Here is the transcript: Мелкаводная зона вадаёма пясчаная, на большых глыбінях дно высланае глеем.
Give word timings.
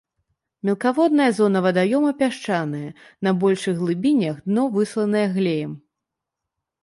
Мелкаводная 0.69 1.27
зона 1.39 1.59
вадаёма 1.65 2.11
пясчаная, 2.21 2.89
на 3.27 3.33
большых 3.43 3.75
глыбінях 3.83 4.35
дно 4.49 4.63
высланае 4.77 5.27
глеем. 5.37 5.77